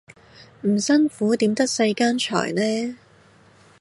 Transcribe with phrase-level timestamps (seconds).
[0.63, 2.97] 唔辛苦點得世間財呢